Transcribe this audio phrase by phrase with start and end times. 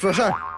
[0.00, 0.49] 说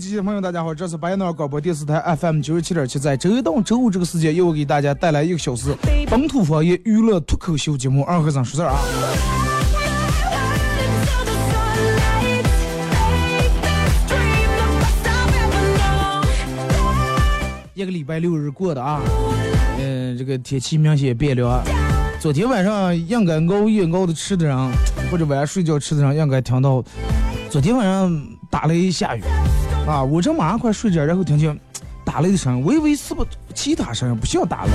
[0.00, 5.76] 机器的朋友，大家好，这是白鸟广播电视台 FM 九十七点七，在周一到周五这个时间，又给大家带来一个小时
[6.08, 8.80] 本土方言娱乐脱口秀节目《二和尚说事儿》啊。
[17.74, 19.02] 一个礼拜六日过的啊，
[19.78, 21.62] 嗯、这个天气明显变凉。
[22.18, 24.56] 昨天晚上应该熬夜熬的吃的人，
[25.10, 26.82] 或者晚上睡觉吃的人，应该听到
[27.50, 29.22] 昨天晚上打雷下雨
[29.90, 30.02] 啊。
[30.02, 31.58] 我这马上快睡着，然后听见
[32.04, 34.70] 打雷的声音，我以为是不其他声音，不像打雷。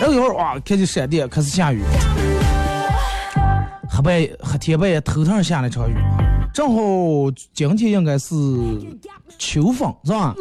[0.00, 1.82] 然后一会儿哇，看见闪电，开始下雨。
[3.90, 5.94] 黑白黑天白夜头上下了一场雨，
[6.54, 6.80] 正好
[7.52, 8.34] 今天应该是
[9.38, 10.34] 秋风是吧？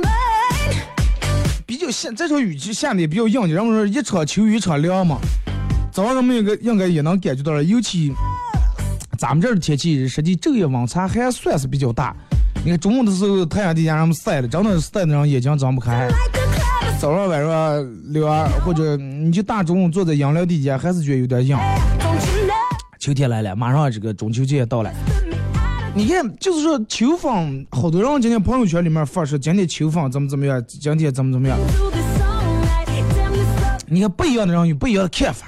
[1.66, 5.18] 比较下这场雨其实下的也比较硬，然后说一场秋雨一场凉嘛。
[5.92, 8.14] 早上人们应该应该也能感觉到了，尤其
[9.18, 12.16] 咱们这儿的天气，实际昼夜温差还算是比较大。
[12.68, 16.06] 你看中午的时候太阳底下让我们晒的，真的晒的让眼睛睁不开。
[17.00, 21.62] 早上晚上遛弯，或者你就大中午坐在阳凉底下，还是觉得有点痒。
[23.00, 24.92] 秋天来了，马上这个中秋节也到了。
[25.96, 31.58] 你看，就是说秋风，好多人今天朋友圈里面发说今天秋风怎么怎么样，今天怎么怎么样。
[33.86, 35.48] 你看不一样的人有不一样的看法。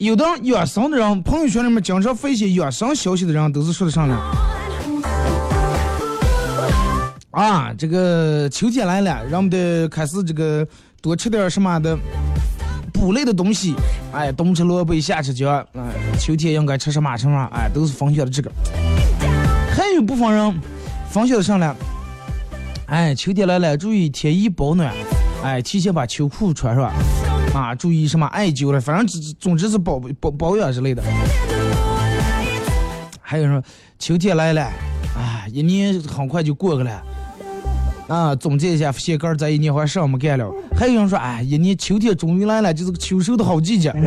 [0.00, 4.18] 有的人养生的人，朋友圈里面经常发一些养生消息的人，都是说的啥呢？
[7.32, 10.66] 啊，这个秋天来了，人们得开始这个
[11.02, 11.94] 多吃点什么的
[12.94, 13.74] 补类的东西。
[14.12, 15.58] 哎，冬吃萝卜，夏吃姜。
[15.74, 15.82] 哎，
[16.18, 17.46] 秋天应该吃什么什么。
[17.52, 18.50] 哎，都是分享的这个。
[19.76, 20.60] 还有部分人
[21.10, 21.76] 分享的上来，
[22.86, 24.94] 哎，秋天来了，注意添衣保暖。
[25.42, 26.90] 哎，提前把秋裤穿上。
[27.54, 29.06] 啊，注意什么艾灸了，反正
[29.38, 31.02] 总之是保保保养之类的。
[33.20, 33.62] 还有人说
[33.98, 34.62] 秋天来了，
[35.16, 37.02] 啊，一年很快就过去了。
[38.08, 40.52] 啊，总结一下，鞋盖儿在一年还什么干了？
[40.76, 43.92] 还有人说，哎，一年秋天终于来了，就是个秋收的好季节。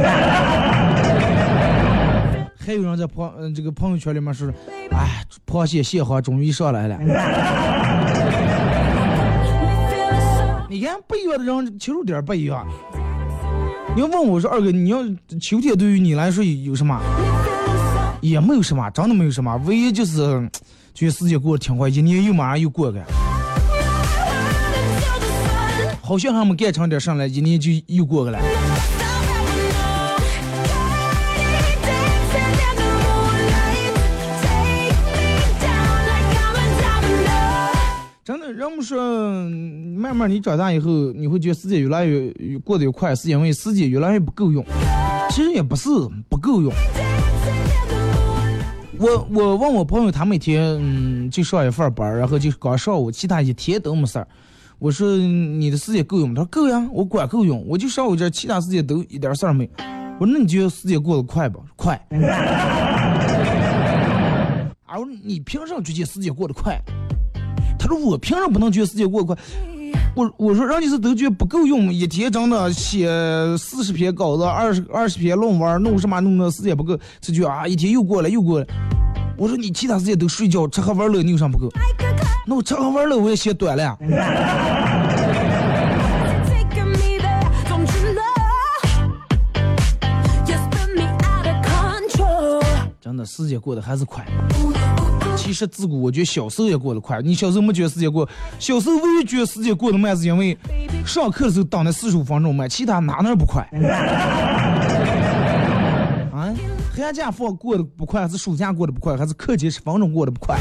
[2.66, 4.50] 还有人在朋嗯这个朋友圈里面说，
[4.92, 6.98] 哎，螃蟹蟹黄终于上来了。
[10.70, 12.66] 你看不一样的人切入点不一样。
[13.96, 15.04] 你要问我说二哥，你要
[15.40, 17.00] 秋天对于你来说有什么？
[18.22, 20.50] 也没有什么，真的没有什么，唯一就是
[20.96, 23.06] 觉得时间过得挺快，一年又马上又过去了，
[26.02, 28.40] 好像还没干成点啥来，一年就又过去了。
[38.64, 38.98] 人们说，
[40.00, 42.32] 慢慢你长大以后，你会觉得时间越来越
[42.64, 44.64] 过得越快，是因为时间越来越不够用。
[45.32, 45.90] 其实也不是
[46.30, 46.72] 不够用。
[48.98, 54.26] 我我问我朋友，他每天嗯就上一份班，然后就刚上午，其他一天都没事儿。
[54.80, 56.36] 我说你的时间够用吗？
[56.38, 59.70] 他说够呀，我管够用，我就上午这，其他时间都一点事儿没。
[60.22, 61.62] 我说那你觉得时间过得快不？
[61.76, 61.96] 快。
[64.86, 66.82] 啊，你凭什么觉得时间过得快？
[67.84, 69.38] 他说我凭什么不能觉得时间过得快？
[70.16, 73.10] 我我说让你是都觉得不够用，一天真的写
[73.58, 78.66] 四十篇稿子，二十二十篇论文，弄什么弄的时间不够，这就啊一天又过了又过了。
[79.38, 81.68] 我说你其他时间都睡觉吃喝玩乐，你有啥不够？
[82.48, 83.98] 那我吃喝玩乐我也写短了呀。
[93.02, 94.26] 真的时间过得还是快。
[95.44, 97.22] 其实自古我觉得小时候也过得快。
[97.22, 98.26] 你小时候没觉得时间过，
[98.60, 100.58] 小时候唯一觉得时间过得慢，是因为
[101.06, 103.62] 上课的时候等那四十五分钟慢，其他哪哪不快。
[106.32, 106.48] 啊，
[106.96, 110.58] 寒假放过得不快，还是暑假过得不快，还是课间十分钟过得不快？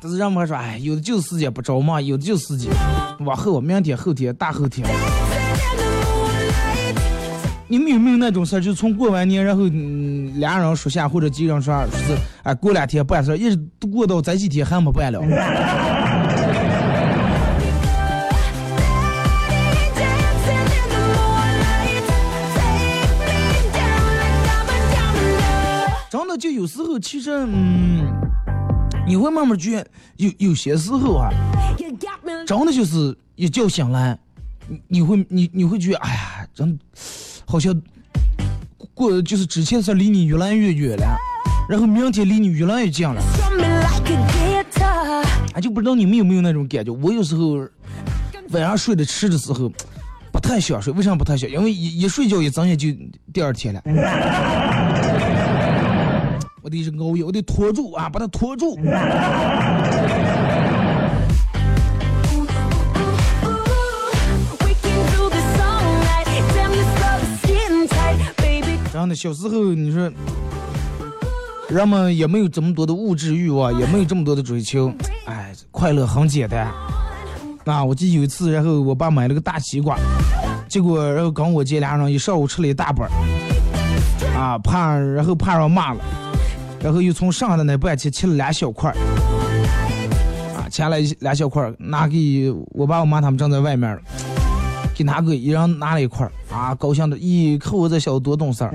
[0.00, 2.72] 但是人们还说，哎，有的就是时间不着嘛，有的就是时间
[3.20, 4.84] 往后，明天、后天、大后天。
[7.72, 15.18] 你们有没有那种事儿，就是从过完年，然后嗯，俩人说下或者几人说说是，哎，过两天办事儿，一直都过到这几天还没办了。
[26.10, 28.06] 真的就有时候，其实嗯，
[29.06, 29.86] 你会慢慢觉得
[30.18, 31.30] 有有些时候啊，
[32.46, 34.18] 真的就是一觉醒来，
[34.68, 36.78] 你你会你你会觉得，哎呀，真
[37.52, 37.78] 好像
[38.94, 41.18] 过就是之前是离你越来越远了，
[41.68, 43.20] 然后明天离你越来越近了。
[45.52, 46.90] 啊，就不知道你们有没有那种感觉？
[46.90, 47.68] 我有时候
[48.52, 49.70] 晚上睡得迟的时候，
[50.32, 50.90] 不太想睡。
[50.94, 51.50] 为啥不太想？
[51.50, 52.88] 因为一一睡觉一睁眼就
[53.34, 53.82] 第二天了。
[56.62, 58.78] 我得是熬夜，我得拖住啊，把它拖住。
[68.92, 70.12] 真的，小时候你说，
[71.68, 74.92] 人们也没有这么多的物质欲望，也没有这么多的追求，
[75.24, 76.68] 哎，快乐很简单。
[77.64, 79.96] 啊，我记得有一次，然后我爸买了个大西瓜，
[80.68, 83.10] 结果然后跟我姐俩人一上午吃了一大半儿，
[84.36, 86.04] 啊，怕然后怕让骂了，
[86.82, 88.96] 然后又从上的那半切切了俩小块儿，
[90.54, 94.02] 啊，切了一俩小块儿，拿给我爸我妈他们正在外面儿，
[94.94, 98.70] 给拿个一人拿了一块儿，啊，高兴的，咦，看我这小子多懂事儿。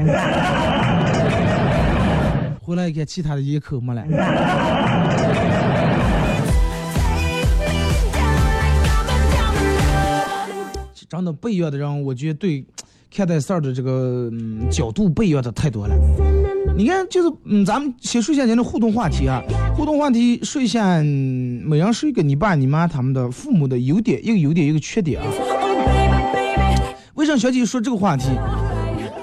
[2.61, 4.03] 回来一看，其他的一口没了。
[11.09, 12.65] 真的不一样的人，我觉得对
[13.09, 15.95] 看待事儿的这个、嗯、角度不一样的太多了。
[16.75, 19.41] 你看，就是嗯，咱们先说一下咱的互动话题啊。
[19.73, 25.27] 互动话题说一下，每人说一个你爸你妈他们的父母的优点，一个优点一个缺点啊。
[27.27, 28.29] 让小姐说这个话题？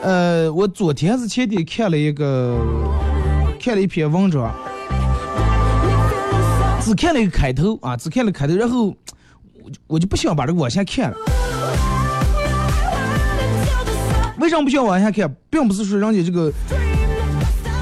[0.02, 2.58] 呃，我昨天还是前天看了一个
[3.58, 4.54] 看了一篇文章，
[6.82, 8.94] 只看了一个开头啊，只看了开头，然后
[9.64, 11.16] 我就我就不想把这个往下看了。
[14.38, 15.34] 为什么不想往下看？
[15.48, 16.52] 并不是说人家这个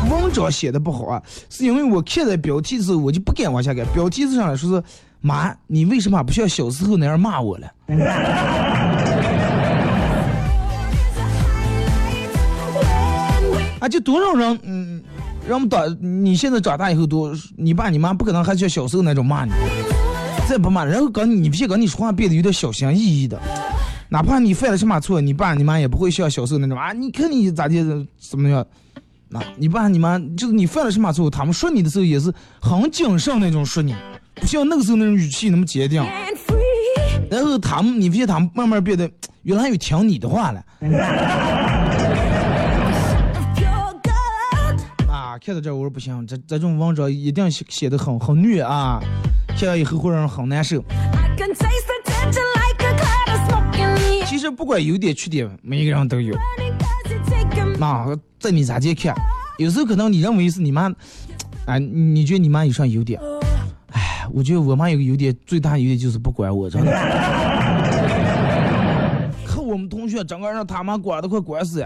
[0.08, 1.20] 文章写的不好啊，
[1.50, 3.84] 是因为我看在标题的时候，我就不敢往下看。
[3.92, 4.82] 标题上来说是
[5.20, 7.66] “妈，你为什么不像小时候那样骂我了？”
[13.82, 15.02] 啊，就多少人，嗯，
[15.48, 19.50] 让我们长，你现在长大以后多，你爸你妈不可能还像小时候那种骂你，
[20.48, 23.40] 再不骂，然后跟你，你不信跟你说话变得有点小心翼翼的。
[24.08, 28.64] 哪怕你犯了什么错，你爸你妈也不会像小时候那种啊，你看你咋的怎么样？
[29.28, 33.96] 那、你爸你妈就是你犯了什么错，他们说你的时候也是很谨慎那种说你，
[34.36, 36.00] 不像那个时候那种语气那么坚定。
[37.28, 39.10] 然后他们，你发现他们慢慢变得
[39.42, 40.62] 越来越听你的话了。
[45.44, 49.00] 看到这我说不行，这这种文章一定写写的很很虐啊，
[49.48, 50.80] 看到以后会让人很难受。
[54.24, 56.32] 其实不管优点缺点，每一个人都有。
[57.76, 59.16] 那在你咋接看？
[59.58, 60.82] 有时候可能你认为是你妈，
[61.66, 63.20] 啊，你觉得你妈有啥优点？
[63.90, 66.92] 哎，我觉得我妈有个优点，最大优点就是不管我，真的。
[69.44, 71.84] 和我们同学整个让他妈管的快管死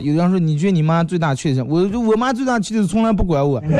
[0.00, 1.66] 有人说你觉得你妈最大缺点？
[1.66, 3.60] 我我妈最大缺点是从来不管我。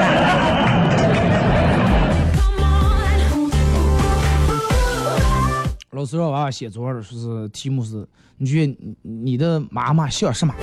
[5.92, 8.06] 老师让娃娃写作文，说是题目是，
[8.37, 10.54] 你觉得你的妈妈像什么？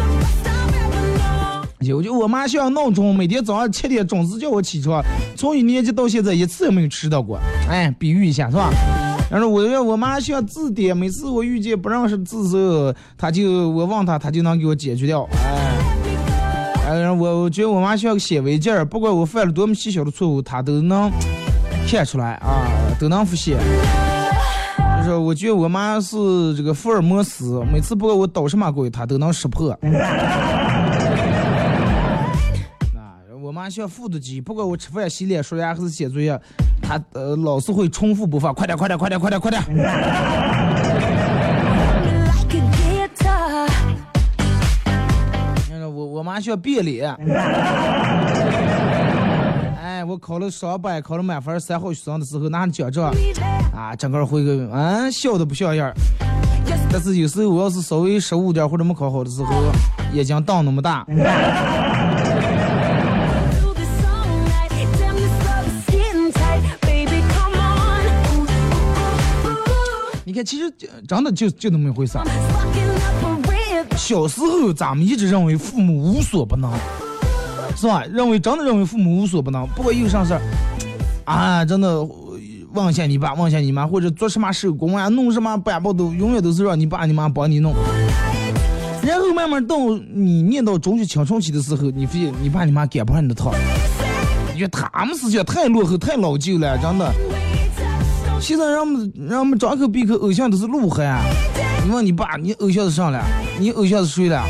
[1.94, 5.04] 我就我妈像闹钟，每天早上七点准时叫我起床，
[5.36, 7.38] 从一年级到现在一次也没有迟到过。
[7.70, 8.72] 哎，比喻一下是吧？
[9.32, 15.28] 然后我觉我妈像字典，每次我遇见不认识字的时候，她就我问她，她就能给我解决掉。
[15.34, 21.12] 哎，哎，我我觉得我妈像个显微镜，不管我犯了多么细小的错误，她都能
[21.88, 22.68] 看出来啊，
[23.00, 23.58] 都能发现。
[25.04, 29.78] 就是我觉得我妈是这个福尔摩斯，每次不管我捣什么鬼，她都能识破。
[33.66, 36.40] 妈像复读机，不管我吃饭、洗脸、刷牙还是写作业，
[36.84, 39.64] 他呃老是会重复播放，快点，快点，快点，快点，快点。
[45.92, 47.12] 我我妈需要变脸。
[49.82, 53.12] 哎，我考了双百，考了满分，三好学生的时候拿着奖状，
[53.76, 55.94] 啊，整个会个嗯笑的不像样儿。
[56.92, 59.72] 但是有时候我要是稍微失误点儿或者没考好的时候，
[60.14, 61.04] 眼睛瞪那么大。
[70.36, 72.20] 看，其实就真的就就那么一回事.
[73.98, 76.70] 小时候咱们一直认为父母无所不能，
[77.78, 78.04] 是吧？
[78.12, 80.42] 认为真的认为父母无所不能，不管有啥事儿，
[81.24, 82.10] 啊，真的呃
[82.74, 87.74] 问一下你爸，问一下你妈，或者做什么手工啊，弄什么板报都永远都是让你爸你妈帮你弄。
[89.02, 89.78] 然后慢慢到
[90.14, 93.54] 你念到中学青春期的时候，你发现你爸你妈赶不上你的趟，
[94.56, 97.14] 因为他们思想太落后、太老旧了，真的。
[98.46, 101.20] 现在让我们让我们张口闭口偶像都是鹿晗，
[101.84, 103.20] 你问你爸，你偶像是啥了？
[103.60, 104.38] 你偶像是谁了？
[104.38, 104.48] 啊，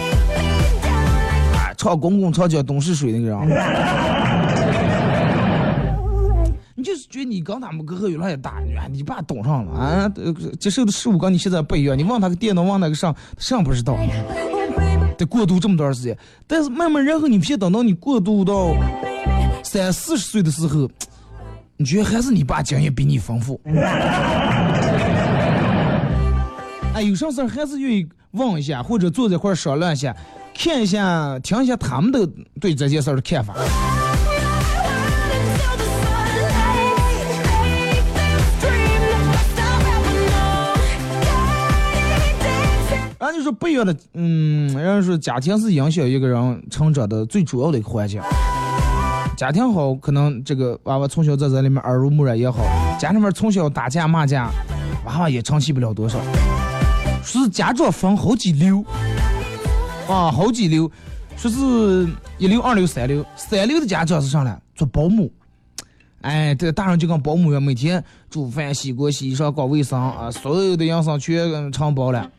[1.78, 3.40] 唱公共长江东是水那个人。
[6.76, 8.56] 你就是觉得你跟他们隔阂越来越大，
[8.92, 10.12] 你爸懂上了啊，
[10.60, 11.98] 接受的事物跟你现在不一样。
[11.98, 13.98] 你问他个电脑，问那个上，上不知道。
[15.18, 18.76] 得过渡这么段时间，但是慢慢然后你别等到你过渡到
[19.64, 20.90] 三四十岁的时候，
[21.78, 23.60] 你觉得还是你爸经验比你丰富。
[26.94, 30.16] 哎，有啥事儿还是愿意问一下，或者坐在一块儿商量一下，
[30.58, 32.26] 看一下、听一下他们的
[32.62, 33.54] 对这件事儿的看法。
[33.56, 33.66] Until
[35.76, 35.84] the
[36.40, 36.96] sunlight.
[37.62, 40.80] Make this dream never stop ever know.
[42.40, 43.04] Dancing.
[43.20, 48.22] 然后就说不一样的，嗯，人家说家庭是影响一个人成长的最主要的一个环境。
[49.36, 52.64] 家庭好，可能这个娃娃从小在这里面耳濡目染也好；
[52.98, 54.50] 家里面从小打架骂架，
[55.06, 56.20] 娃娃也成器不了多少。
[57.22, 58.84] 说是家长分好几流，
[60.08, 60.90] 啊，好几流，
[61.36, 63.26] 说是一流、二流、三流。
[63.36, 64.58] 三流的家长是啥呢？
[64.74, 65.30] 做保姆。
[66.22, 72.32] 哎，这大人就跟保姆一样，每天煮饭、洗锅、洗衣裳、搞卫生啊，所有的营生全承包了。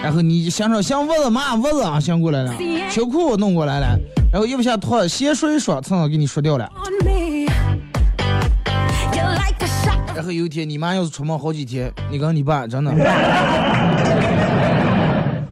[0.00, 2.54] 然后你想说想袜子嘛袜子啊，想过来了，
[2.90, 3.98] 秋裤弄过来了，
[4.32, 6.70] 然后一不下脱，鞋水说蹭给你说掉了。
[10.14, 12.92] 然后有一天你妈要是出门好几天，你跟你爸真的，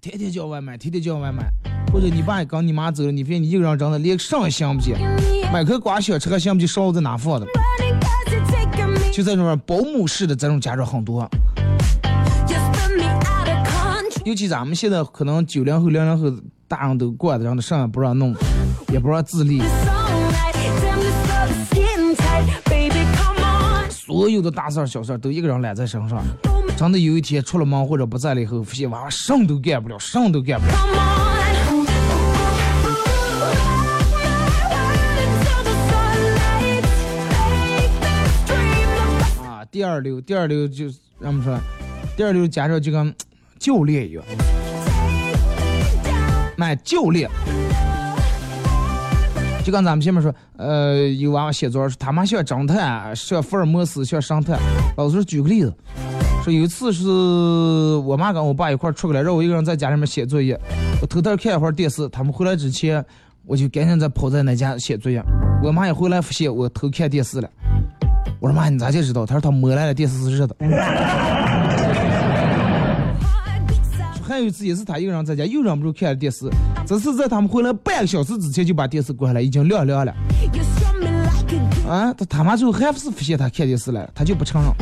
[0.01, 1.45] 天天叫外卖，天天叫外卖，
[1.93, 4.95] 或者你爸跟你妈走了，你发现你一个人真的连上也想不起，
[5.53, 7.47] 买颗瓜小吃还想不起烧在哪放的。
[9.13, 11.29] 就在这种保姆式的这种家长很多，
[14.25, 16.31] 尤其咱们现在可能九零后、零零后
[16.69, 18.35] 大人都惯的，让他上也不让弄，
[18.93, 19.63] 也不让自立，
[23.89, 26.23] 所有的大事儿小事儿都一个人揽在身上。
[26.77, 30.73] 真的有一天出了门或者不在了以后，发现娃娃什么都干不了，什么都干不了。
[39.43, 41.59] 啊，第二流，第二流就是咱们说，
[42.17, 43.15] 第二流家长就跟
[43.61, 44.25] 教练一样，
[46.57, 47.29] 买教练。
[49.63, 54.59] 就跟咱们前面说，呃，有娃娃写作，说他妈像侦探，像福尔摩斯，像神探。
[54.97, 55.75] 老师举个例子，
[56.43, 60.59] 说有一次是我妈跟我爸一块出去了，让我一个人在家里面写作业，
[61.03, 63.05] 我偷偷看一会儿电视，他们回来之前，
[63.45, 65.23] 我就赶紧再跑在那家写作业。
[65.63, 67.51] 我妈一回来发现我偷看电视了，
[68.41, 69.27] 我说妈你咋就知道？
[69.27, 70.57] 她说她摸来了电视是热的。
[74.41, 76.49] 有一次也是他一个人在家，又忍不住看了电视。
[76.87, 80.13] 这是在他们回来半个小时之前就把电视关了，已经亮亮了。
[81.89, 84.73] 啊，他他妈最后还不是发现他看电视了，他就不承认。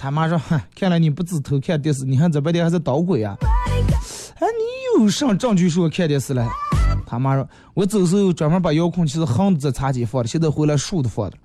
[0.00, 3.36] 他妈说，哼，看来你不止偷看电视，你看这半天还在捣鬼啊！
[4.40, 6.44] 哎，你有上证据说看电视了？
[7.06, 11.36] 他妈说，我走时候专门把遥控器是横的在茶几放的，现在回来竖着放的。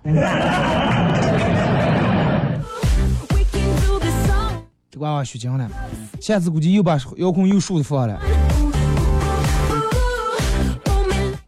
[4.98, 5.70] 娃娃学精了，
[6.20, 8.20] 下次估计又把遥控又手放了。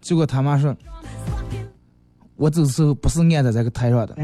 [0.02, 0.76] 结果他妈说
[2.36, 4.16] ：“我这时候不是按在这个台上的。”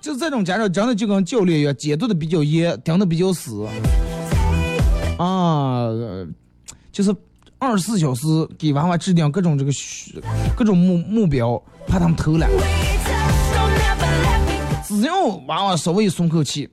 [0.00, 3.66] 就这种家长真的就跟教练一样，监督的比较严，盯的比较死
[5.18, 5.88] 啊，
[6.92, 7.14] 就是。
[7.60, 8.26] 二十四小时
[8.58, 9.70] 给娃娃制定各种这个
[10.56, 12.48] 各种目目标，怕他们偷懒。
[14.82, 16.66] 只要娃娃稍微松口气，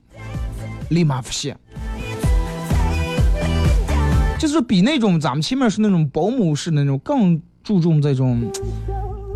[0.90, 1.56] 立马发现。
[4.40, 8.50] 就是比那种咱们前面是那种保姆式那种更注重这种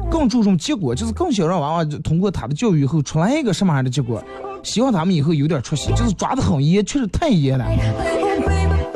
[0.10, 4.24] 更注重结果，就是更想让娃娃通过他的教育以后出来一个什么样的结果，
[4.64, 7.66] 希望他们以后有点出息，就是抓得很严，确实太严了。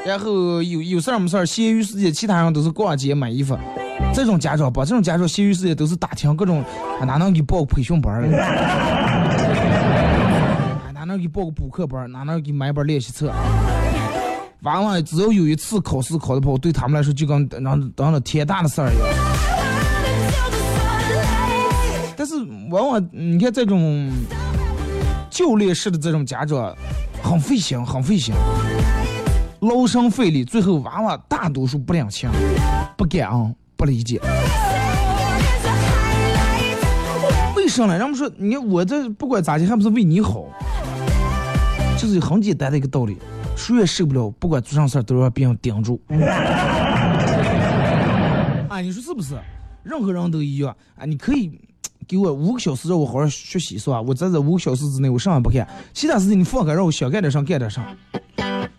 [0.05, 3.57] 然后有有事儿没事儿，闲余时间其他人都是逛街买衣服，
[4.13, 6.63] 这种家长不，这种家长闲余时间都是打听各种，
[6.99, 8.27] 啊哪能给报个培训班儿了，
[10.93, 13.33] 哪能给报个补课班儿，哪能给买本练习册。
[14.61, 19.07] 娃娃只要有一次考试考得不好，对他们来说就跟当当了天大的事儿一样。
[22.15, 22.35] 但是
[22.69, 24.11] 往往你看这种
[25.31, 26.75] 教练式的这种家长，
[27.23, 28.35] 很费心，很费心，
[29.65, 32.29] 劳声费力，最后娃娃大多数不领情，
[32.95, 34.21] 不感恩，不理解。
[37.55, 37.97] 为什么呢？
[37.97, 40.45] 人们说，你我这不管咋的，还不是为你好，
[41.97, 43.17] 就是很简单的一个道理。
[43.55, 45.99] 谁也受不了，不管做啥事儿都让别人盯住。
[48.69, 49.35] 啊，你说是不是？
[49.81, 51.05] 任何人都一样啊！
[51.05, 51.59] 你可以
[52.07, 53.99] 给我五个小时让我好好学习，是吧？
[54.01, 57.83] 我在这五个小时之内，我什么也不干，其他事情你放开，让我想干点啥干点啥。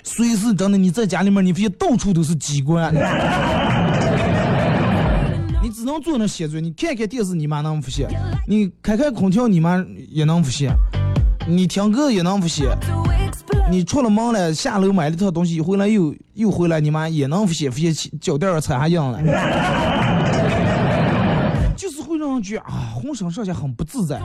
[0.08, 2.94] 随时真的你在家里面，你发现到处都是机关，
[5.60, 6.60] 你只能坐那歇着。
[6.60, 8.06] 你看看电视，你妈能不歇；
[8.46, 10.70] 你开开空调，你妈也能不歇；
[11.48, 12.68] 你听歌也能不歇。
[13.68, 19.20] 你出了门了，下楼买了套东西，回来又又回来，你妈也能不歇不歇，脚垫儿踩还硬了，
[21.76, 24.22] 就是会让人觉得啊，浑身上下很不自在。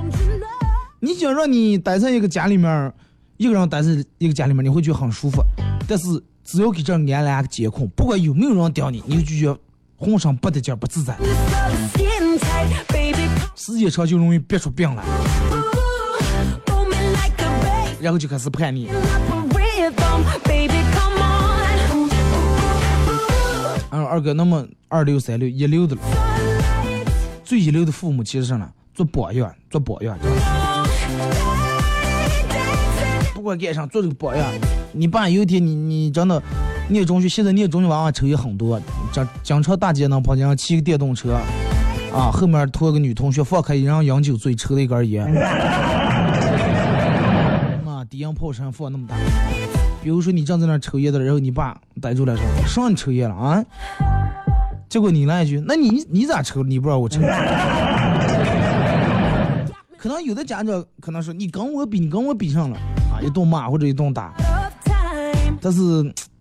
[0.99, 2.93] 你想让你待在一个家里面，
[3.41, 5.43] 一个人待在一个家里面，你会觉得很舒服。
[5.87, 6.05] 但是
[6.43, 9.57] 只要给这安两个监控，不管有没有人盯你，你就觉得
[9.97, 11.17] 浑身不得劲儿，不自在。
[13.55, 15.03] 时间长就容易憋出病来，
[17.99, 18.87] 然后就开始叛逆。
[23.89, 26.01] 嗯，二哥，那么二六三六一流的了，
[27.43, 30.15] 最一流的父母其实是呢，做榜样，做榜样。
[33.41, 34.47] 不管干啥，做这个榜样。
[34.93, 36.39] 你爸有一天你你真的
[36.89, 38.79] 念中学，现在念中学娃娃抽也很多，
[39.11, 41.33] 讲讲车大街能碰见骑个电动车，
[42.13, 45.25] 啊，后面拖个女同学放开一人饮酒醉，抽了一根烟。
[47.83, 49.15] 啊，低音炮声放那么大。
[50.03, 53.65] 比如说你正在那抽烟的，然后你爸逮住了说：“谁让你抽烟了啊？”
[54.87, 56.61] 结果你来一句：“那你你咋抽？
[56.61, 57.19] 你不让我抽？”
[59.97, 62.77] 可能有的家长可能说：“你跟我比，你跟我比上了！”
[63.21, 64.33] 一顿骂或者一顿打。
[65.61, 65.79] 但是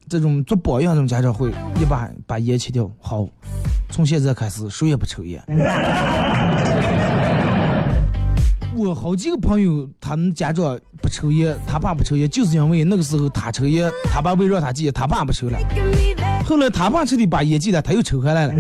[0.09, 2.91] 这种做榜样这种家长会一把把烟切掉。
[3.01, 3.27] 好，
[3.91, 5.43] 从现在开始谁也不抽烟。
[8.75, 15.59] 我好几个朋友，他们家长不抽烟，他爸不抽烟，就是因为那个时候他抽烟，他爸为让他戒，他爸不抽了。
[16.47, 18.55] 后来他爸彻底把烟戒了，他又抽回来了。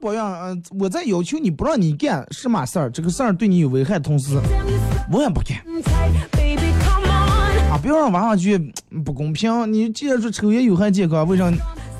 [0.00, 4.34] 这个做榜样，嗯、我在要求你不让你干什么事儿，这个事儿对你有危害，同时
[5.12, 5.58] 我也不干。
[7.70, 8.64] 啊，不要让娃娃觉得
[9.04, 9.70] 不公平。
[9.72, 11.52] 你既然说抽烟有害健康，为啥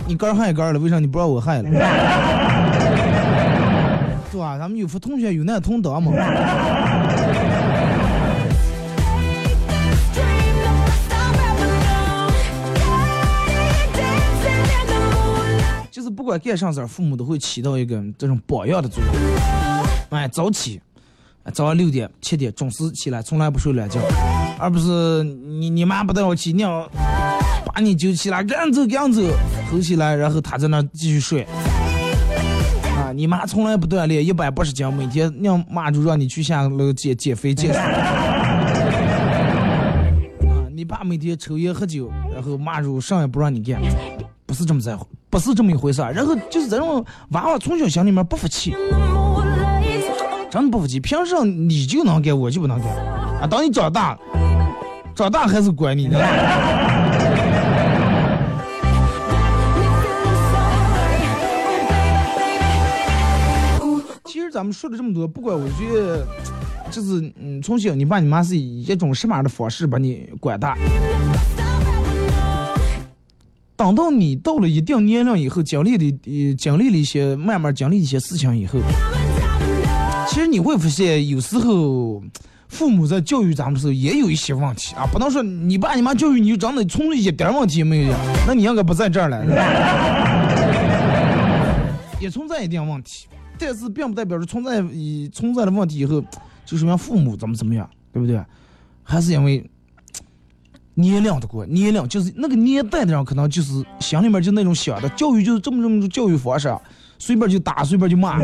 [0.06, 0.80] 你肝害肝了？
[0.80, 1.68] 为啥你不让我害了？
[4.32, 4.56] 是吧？
[4.58, 6.12] 咱们有福同学有难同当嘛。
[16.20, 19.10] 不管干啥事儿，父母都会起到一个这种榜样的作用。
[20.10, 20.78] 哎，早起，
[21.54, 23.98] 早上六点、七点准时起来，从来不睡懒觉，
[24.58, 26.86] 而不是你你妈不带我起，你要
[27.64, 29.34] 把你揪起来，赶紧走，赶紧走，
[29.72, 31.44] 吼起来，然后他在那继续睡。
[32.98, 37.80] 啊，你妈从来不锻炼，一百八十斤，每天让妈就让你去下楼减减肥减水。
[37.80, 38.68] 啊，
[40.74, 43.80] 你爸每天抽烟喝酒，然后骂住啥也不让你干，
[44.44, 46.12] 不是这么在乎，不是这么一回事儿。
[46.12, 48.74] 然后就是这种娃娃从小心里面不服气，
[50.50, 52.88] 真的不服气，凭啥你就能干，我就不能干？
[53.40, 54.18] 啊，等你长大，
[55.14, 56.18] 长大还是管你的。
[64.24, 66.24] 其实咱们说了这么多，不管我觉得，
[66.90, 70.76] 就是嗯，从小你爸你妈是以一种什么样的方式把你管大，
[73.80, 78.78] 等到你到了一定年龄以后，经历的经历了一些慢慢经历一些事情以后，
[80.28, 82.22] 其实你会发现，有时候
[82.68, 88.14] 父母在教育咱们的时候也有一些问题啊，不能说你爸你妈教育你就长的从一点问题也没有，
[88.46, 89.42] 那你应该不在这儿了，
[92.20, 93.28] 也存在一定问题。
[93.58, 96.22] 但是并不代表着存在以存在的问题以后，
[96.66, 98.38] 就说明父母怎么怎么样，对不对？
[99.02, 99.64] 还是因为
[101.00, 106.72] 年龄的过，年龄就是那个年代的人，可能就是心里面就那种想的，教育就是这么这么种教育方式，
[107.18, 108.38] 随便就打，随便就骂。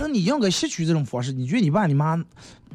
[0.00, 2.16] 那你应该吸取这种方式，你觉得你爸你妈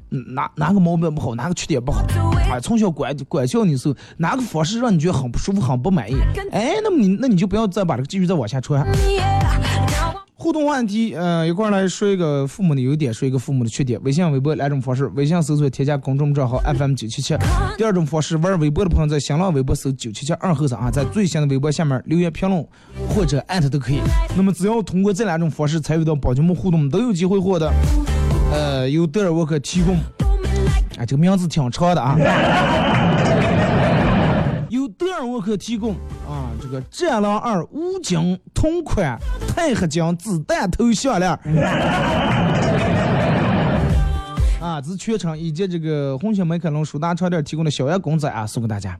[0.10, 2.04] 哪哪个毛病不好，哪个缺点不好，
[2.52, 6.16] 哎，从小管管教你的时候，哪个方式让你觉得很不舒服、很不满意，
[6.52, 8.86] 哎，那么你那你就不要再把这个继续再往下传。
[10.42, 14.00] 互动话题，呃，一块来说一个父母的优点，说一个父母的缺点。
[14.04, 17.36] 微信、微博两种方式，微信搜索添加公众账号 FM 九七七。
[17.78, 22.66] 第二种方式，玩微博的朋友在新浪微博搜九七七二后生啊，在最新的微博下面留言评论
[23.10, 24.00] 或者艾特都可以。
[24.38, 27.70] 那么只要通过这两种方式参与到宝节目互动，都有机会获得，
[28.54, 29.98] 呃，由德尔沃克提供，
[30.98, 32.16] 啊，这个名字挺长的啊。
[35.00, 35.94] 由德尔沃克提供
[36.28, 39.18] 啊，这个战狼二五金同款
[39.56, 41.32] 钛合金子弹头项链。
[44.60, 49.00] 啊，这是全场以及这个红星美凯龙舒达床垫提供的小样公仔啊，送给大家。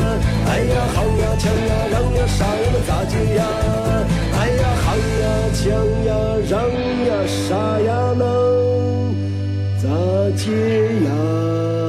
[0.93, 3.41] 好呀抢呀让呀杀呀嘛咋接呀
[4.39, 4.87] 哎呀好
[5.21, 5.63] 呀抢
[6.05, 6.09] 呀
[6.49, 6.53] 让
[7.07, 8.23] 呀杀呀嘛
[9.81, 9.87] 咋
[10.35, 10.51] 接
[11.05, 11.80] 呀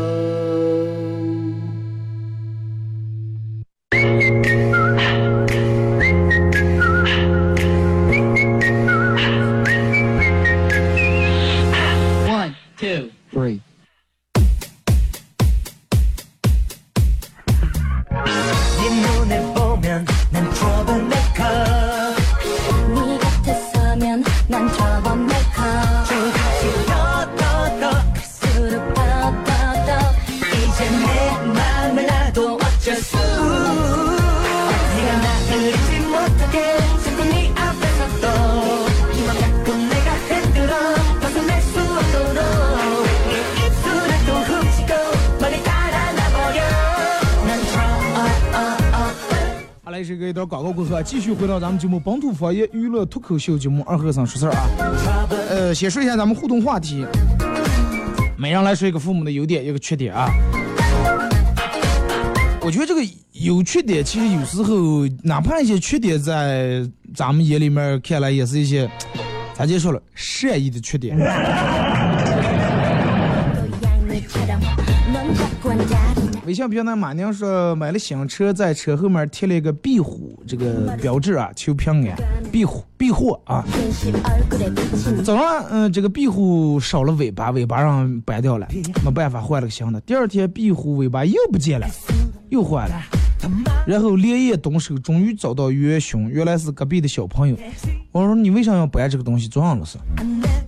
[50.33, 55.29] 一段广告过后啊，继续回到咱们节目本土方言娱乐脱口秀节目二和尚说事儿啊。
[55.51, 57.05] 呃，先说一下咱们互动话题，
[58.39, 60.31] 每人来说一个父母的优点，一个缺点啊。
[62.63, 66.81] 我觉得这个有缺点，其实有时候哪怕一些缺点，在
[67.15, 68.91] 咱们眼里面看来也是一些，
[69.53, 71.15] 咱就说了善意的缺点。
[76.53, 82.15] 你像平常，马宁说买了新车，在车后面贴了一个壁虎这个标志啊，求平安，
[82.53, 83.65] 壁虎，壁虎啊。
[85.25, 88.69] 早上嗯，这个壁虎少了尾巴，尾巴让掰掉了，
[89.03, 90.01] 没办法换了个新的。
[90.03, 91.87] 第二天，壁虎尾巴又不见了，
[92.51, 92.97] 又换了。
[93.87, 97.57] 然后连夜动手，终于找到元凶，原来是隔壁的小朋友。
[98.13, 99.49] 我说你为啥要掰这个东西？
[99.49, 99.97] 撞了是。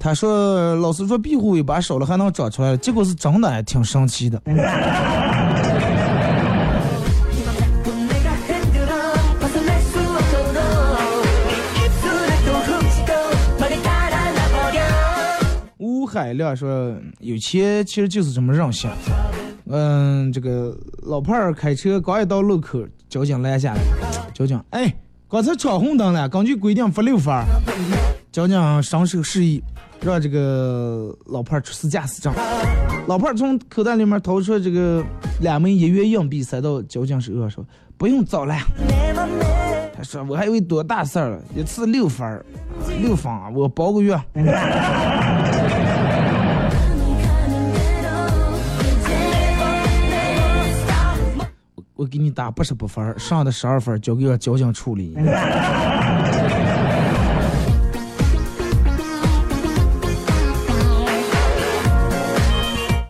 [0.01, 4.41] 他说，老师说壁虎尾巴少了还能长出来，结果是真的，还挺神奇的。
[16.21, 18.89] 海亮说：“有钱其实就是这么任性。
[19.67, 23.81] 嗯，这个老伴儿开车刚一到路口，交警拦下来，
[24.33, 24.95] 交警，哎，
[25.29, 27.35] 刚才闯红灯了，根据规定罚六分。
[28.31, 29.63] 交警双手示意，
[30.01, 32.33] 让这个老伴儿出示驾驶证。
[33.07, 35.05] 老伴儿从口袋里面掏出这个
[35.41, 38.55] 两枚一元硬币，塞到交警手上，说：不用找了。
[39.97, 42.45] 他说：我还以为多大事儿了，一次六分，
[43.01, 44.19] 六分啊，我包个月。
[51.97, 55.17] 我给你打八十八分儿，剩的十二分交给我交警处理。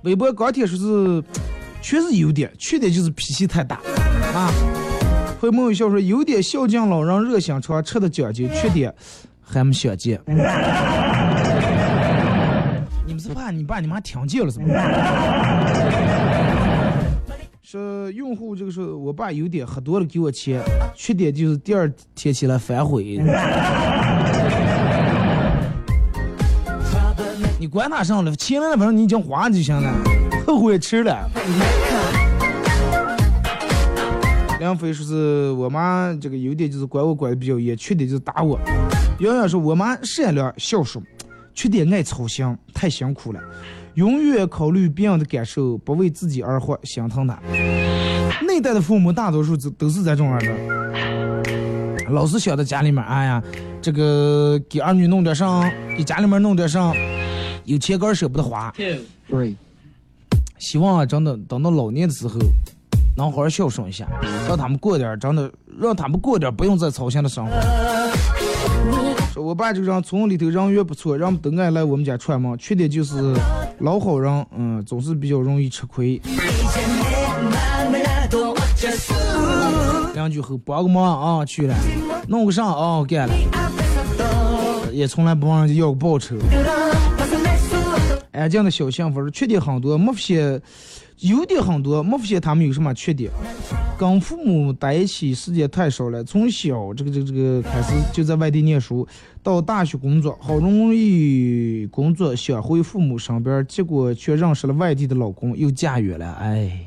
[0.03, 1.25] 微博钢铁说是
[1.81, 3.77] 确实优点，缺点就是脾气太大
[4.35, 4.53] 啊。
[5.41, 8.95] 回眸一笑说有点孝敬老人，热心肠，吃的讲究；缺点
[9.41, 10.21] 还没想见。
[13.07, 14.67] 你们是怕你爸你妈听见了是吗？
[17.67, 20.63] 说用户这个说，我爸有点喝多了给我钱，
[20.95, 23.17] 缺点就是第二天起来反悔。
[27.59, 29.91] 你管他上了，钱来了反正你已经花就行了，
[30.47, 31.27] 后悔迟了。
[34.61, 38.61] 梁飞说是我妈这个优点就是管我管的比较严，缺点就是打我。
[39.21, 41.03] 洋洋说我妈善良孝顺，
[41.55, 43.41] 缺点爱操心，太辛苦了，
[43.95, 47.39] 永远考虑别人的感受，不为自己而活，心疼他。
[48.47, 53.43] 那一代的父母大多数都都是这种样的，老是想着家里面，哎呀，
[53.81, 56.93] 这个给儿女弄点啥，给家里面弄点啥，
[57.65, 58.73] 有钱根舍不得花。
[60.59, 62.39] 希望啊，真的等到老年的时候，
[63.17, 64.09] 能好好孝顺一下，
[64.49, 67.53] 让他们过点真的，让他们过点不用再操心的生活。
[69.35, 73.35] 说我爸这个人，村里头人缘不错，让都爱来我们家串门，缺点就是
[73.81, 76.23] 老好人，嗯，总是比较容易吃亏。
[80.15, 81.75] 邻居后帮个忙啊，去了。
[82.29, 83.35] 弄个啥啊，干了。
[84.93, 86.37] 也从来不问人家要个报酬。
[88.31, 90.63] 安静的小幸福，缺点很多，没些。
[91.21, 93.31] 优点很多，没发现他们有什么缺点。
[93.97, 99.07] 跟父母在一起时间太少了，从小这个这个这个开始就在外地念书，
[99.43, 106.85] 到大学工作，好容易工作想回父母身边，结果却认识了外地的老公，又嫁远了，哎。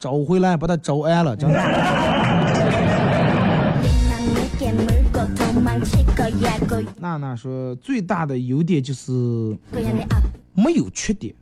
[0.00, 2.11] 找回来，把他招安了，真的。
[6.98, 9.12] 娜娜说，最大的优点就是
[10.54, 11.34] 没有缺点。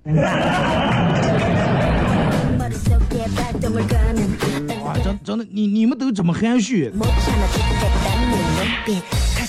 [4.84, 6.92] 啊，真真的，你你们都这么含蓄，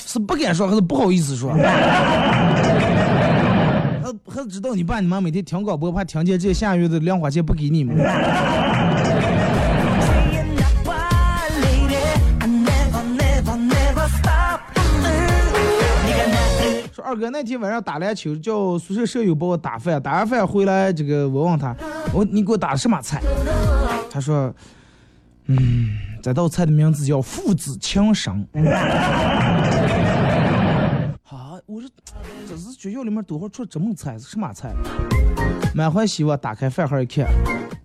[0.06, 1.54] 是不敢说还是不好意思说？
[4.04, 7.96] 还还知道你爸你妈每天听广播，怕听见这下月的零花钱不给你们。
[17.12, 21.76] 二哥那天晚上打篮球，叫宿舍舍友帮我打饭，打完饭回来，这个我问他，
[22.14, 23.22] 我你给我打的什么菜？
[24.10, 24.56] 他说，
[25.48, 25.90] 嗯，
[26.24, 28.34] 这道菜的名字叫父子情深。
[31.28, 31.90] 啊，我说
[32.48, 34.74] 这是学校里面多会出这么菜是什么菜？
[35.76, 37.28] 满怀希望打开饭盒一看，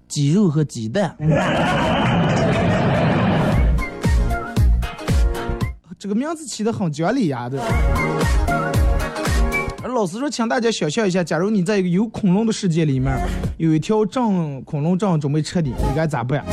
[0.06, 1.16] 鸡肉和鸡蛋。
[5.98, 7.58] 这个名字起的很讲理呀的。
[7.58, 8.65] 而
[9.94, 13.16] 老师说，请大家想象一下，假如你在一个有恐龙的世界里面，
[13.56, 16.44] 有一条正恐龙正准备吃你，你该咋办？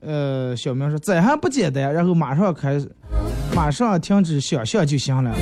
[0.00, 2.90] 呃，小明说这还不简单，然后马上开始，
[3.54, 5.34] 马上停止想象就行了，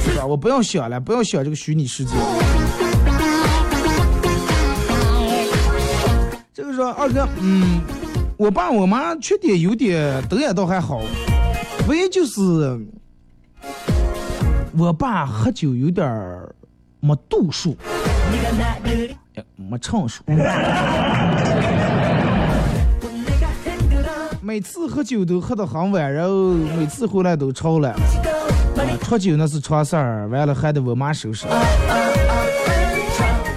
[0.00, 0.24] 是吧？
[0.26, 2.12] 我不用想了，不用想这个虚拟世界。
[6.54, 7.80] 这个说二哥，嗯，
[8.36, 11.00] 我爸我妈缺点有点，德也倒还好，
[11.88, 12.40] 唯一就是
[14.78, 16.54] 我爸喝酒有点儿
[17.00, 17.76] 没度数，
[19.56, 20.22] 没成熟。
[24.40, 27.92] 每次喝酒都喝得很晚，然后每次回来都吵了。
[29.02, 31.48] 喝、酒那是常事儿，完了还得我妈收拾。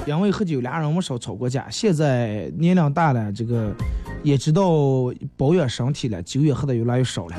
[0.07, 1.67] 因为喝酒，俩人没少吵过架。
[1.69, 3.71] 现在年龄大了，这个
[4.23, 4.63] 也知道
[5.38, 7.36] 保养身体了，酒也喝得越来越少了。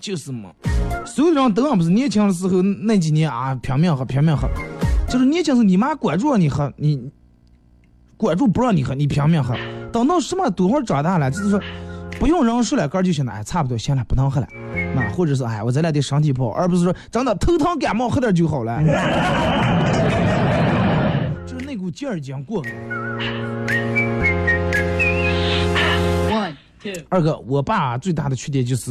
[0.00, 0.50] 就是嘛。
[1.14, 4.48] 所有人都不是年轻的时候那几年啊，拼命喝，拼命喝。
[5.08, 7.10] 就是年轻时你妈管住你喝，你
[8.16, 9.56] 管住不让你喝，你拼命喝。
[9.92, 11.60] 等到什么多会儿长大了，就是说
[12.20, 14.46] 不用人说了，哥就行了，哎，差不多行了，不能喝了，
[14.94, 18.80] 那，或者是哎，我咱俩得身体不好，而不是说真的头疼感冒喝点就好了。
[21.46, 22.70] 就是那股劲儿已经过了。
[27.08, 28.90] 二哥，我爸最大的缺点就是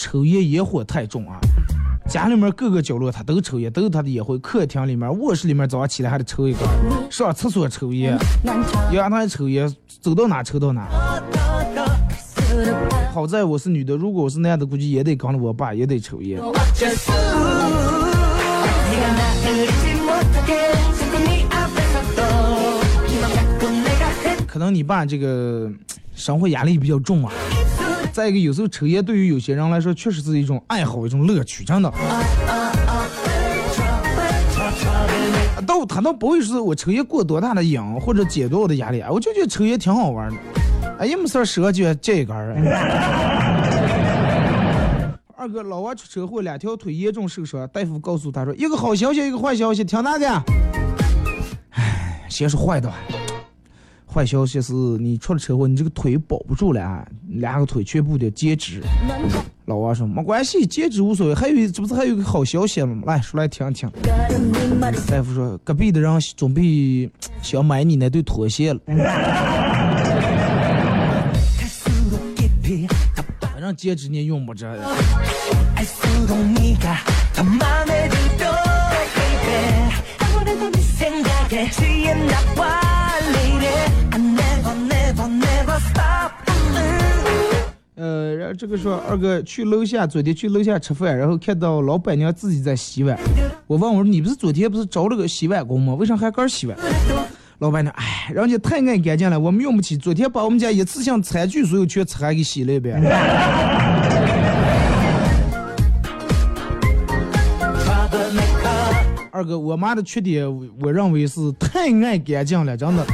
[0.00, 1.38] 抽烟烟火太重啊，
[2.08, 6.62] 家里面各个角落他都抽烟，都有他的烟灰，客厅里面，卧室里面，早上起来还得抽一根，
[7.10, 8.16] 上厕所抽烟。
[8.90, 10.88] 要台抽烟，走到哪抽到哪。
[13.12, 16.40] 好在我是女的，如果我是男的，估计也得跟着我爸，也得抽烟。
[24.46, 25.70] 可能你爸这个
[26.14, 27.30] 生活压力比较重啊。
[28.12, 31.90] 再一个，有时候抽烟对于有些人来说，确实是一种爱好，一种乐趣，真的。
[35.66, 40.36] 倒他倒不会说我抽烟过多大的瘾，或者解脱我的压力，我就觉得抽烟挺好玩的。
[40.98, 42.54] 哎，也没事儿折就戒一根儿。
[45.36, 50.26] 二哥，老王出车祸，两条腿严重受伤，大夫告诉他说，一个好消息，一个坏消息，听哪个？
[51.70, 52.96] 唉，先说坏的吧。
[54.12, 58.82] 坏消息是你出了车祸，你这个腿保不住了，两个腿全部得截肢。
[59.66, 61.34] 老王说没关系，截肢无所谓。
[61.34, 63.02] 还有这不是还有个好消息吗？
[63.06, 63.88] 来说来听听。
[65.06, 67.08] 大夫说隔壁的人准备
[67.40, 68.80] 想买你那对拖鞋了。
[73.40, 74.66] 反正截肢你用不着。
[88.60, 93.18] 这个说二哥去楼下，昨天去楼下吃饭，然后看到老板娘自己在洗碗。
[93.66, 95.94] 我问我说你不是昨天不是招了个洗碗工吗？
[95.94, 96.76] 为啥还敢洗碗？
[97.60, 99.96] 老板娘，哎，人家太爱干净了，我们用不起。
[99.96, 103.02] 昨天把我们家一次性餐具所有全擦给洗了一遍。
[109.30, 110.46] 二哥，我妈的缺点，
[110.82, 113.06] 我认为是太爱干净了，真的。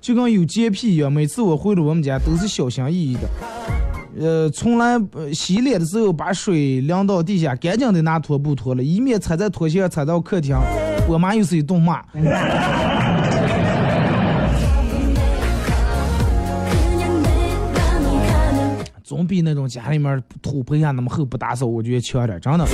[0.00, 1.12] 就跟有洁癖一样。
[1.12, 3.28] 每次我回了我们家，都是小心翼翼的。
[4.18, 5.00] 呃，从来
[5.32, 10.54] 洗脸的时候把水凉到地下，干净的拿拖布拖了，以免踩在拖鞋踩到客厅。
[11.08, 12.02] 我妈又是一顿骂，
[19.02, 22.66] 总比那种家里面土盆下那么厚不打扫，我觉得强点，真的。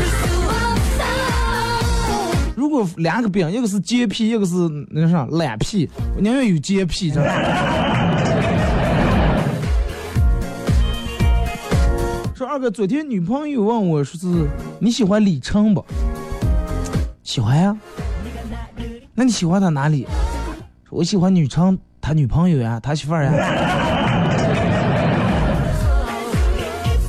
[2.56, 4.54] 如果两个病，一个是洁癖，一个是
[4.90, 8.27] 那啥懒癖，我宁愿有洁癖，真的。
[12.58, 14.26] 二个昨天女朋友问我说是
[14.80, 15.84] 你喜欢李昌不
[17.22, 17.78] 喜欢呀，
[19.14, 20.04] 那你喜欢他哪里？
[20.90, 23.30] 我喜欢李昌他女朋友呀，他媳妇呀。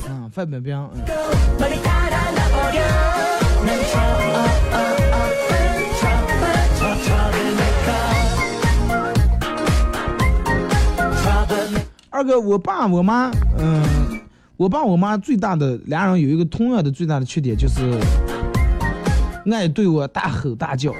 [0.07, 0.87] 嗯，范冰冰。
[12.11, 13.31] 二哥，我爸我妈。
[13.57, 13.98] 嗯。
[14.59, 17.79] 我爸我妈最大的俩人有一个同样的最大的缺点，就是
[19.49, 20.91] 爱对我大吼大叫，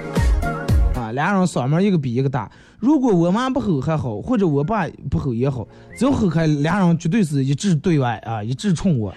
[0.94, 2.50] 啊，俩人嗓门一个比一个大。
[2.78, 9.14] 如果我妈不吼还好，或者我爸不吼也好，只要吼开，俩人绝对是一致对外啊，一致冲我。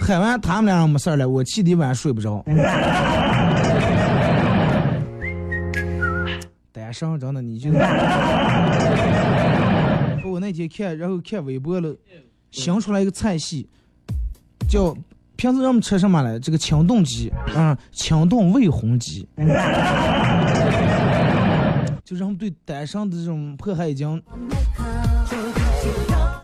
[0.00, 2.42] 喊完他们俩人没事了，我气得一晚上睡不着。
[6.72, 7.70] 单身真的，你就。
[10.32, 11.94] 我那天看，然后看微博了，
[12.54, 13.68] 想出来一个菜系，
[14.68, 14.96] 叫
[15.34, 16.38] 平时让我们吃什么来？
[16.38, 19.26] 这个清炖鸡，嗯，清炖味红鸡，
[22.04, 24.22] 就人们对单身的这种迫害已经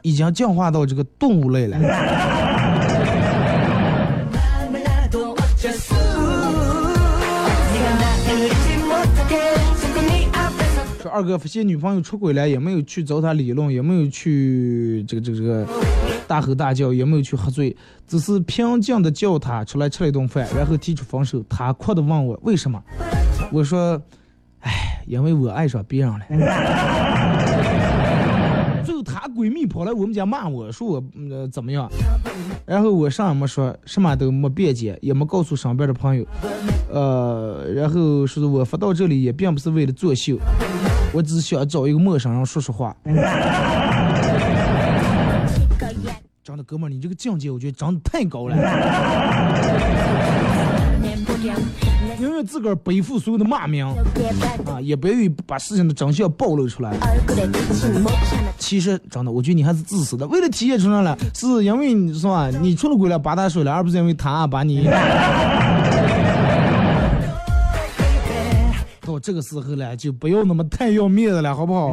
[0.03, 1.79] 已经进化到这个动物类了。
[11.11, 15.67] 二哥发现女朋友出轨了，也没有去找他理论，也没有去这个这个这个
[16.27, 21.45] 大吼大叫，也没有去喝醉，只是平静的叫他出来吃了一顿饭，然后提出分手。
[21.49, 22.81] 他哭的问我为什么，
[23.51, 24.01] 我说，
[24.61, 26.21] 唉，因为我爱上别人了。
[28.83, 31.89] 最后她闺蜜跑来我们家骂我说我、呃、怎么样，
[32.65, 36.25] 然后我啥也没说，什么都没辩解，也没告诉身边的朋友，
[36.91, 40.39] 呃，然后说是我发到这里也并不是为了作秀，
[41.13, 42.97] 我只是想找一个陌生人说说话。
[46.43, 48.57] 真的，哥们儿，你这个境界，我觉得长得太高了。
[52.19, 53.87] 宁愿自个儿背负所有的骂名
[54.67, 56.93] 啊，也不愿意把事情的真相暴露出来。
[58.59, 60.27] 其实真的，我觉得你还是自私的。
[60.27, 64.87] 为了体现出来了，是因为你说啊，你出了轨了，把他甩了，而不是因为他把你。
[69.11, 71.93] 到这个时候了，就不要那么太要面子了，好不好？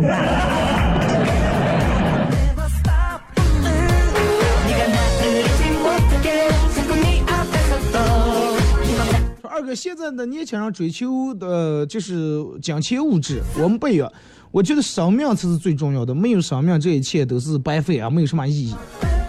[9.42, 14.12] 说二哥，现在的年轻人追求的就是金钱物质，我们不要。
[14.52, 18.76] 我觉得生命才是最重要的，没有生命，这一切都是白费啊，没有什么意义。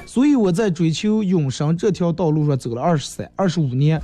[0.09, 4.01] 所以我在追求永生这条道路上走了二十三、二十五年，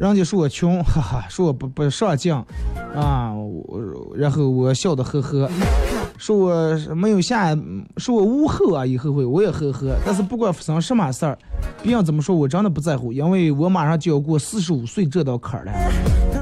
[0.00, 2.34] 人家说我穷， 哈哈，说我不不上进，
[2.92, 3.80] 啊，我
[4.16, 5.48] 然后我笑得呵呵，
[6.18, 7.56] 说我没有下，
[7.98, 9.94] 说我无后啊，以后会，我也呵呵。
[10.04, 11.38] 但是不管发生什么事儿，
[11.84, 15.72] 别人怎么说，我真的不在乎，因为我马上就要过四十五岁这道坎儿了。